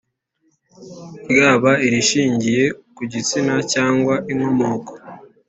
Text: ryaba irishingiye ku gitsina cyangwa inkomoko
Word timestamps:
ryaba 1.29 1.71
irishingiye 1.85 2.63
ku 2.95 3.01
gitsina 3.11 3.55
cyangwa 3.73 4.13
inkomoko 4.31 4.91